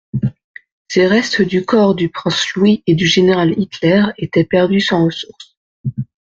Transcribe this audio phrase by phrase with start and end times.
[0.87, 5.55] Ces restes du corps du prince Louis et du général Hitler étaient perdus sans ressource.